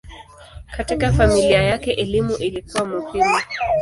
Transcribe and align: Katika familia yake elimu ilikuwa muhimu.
Katika 0.77 1.13
familia 1.13 1.61
yake 1.63 1.91
elimu 1.93 2.35
ilikuwa 2.37 2.85
muhimu. 2.85 3.41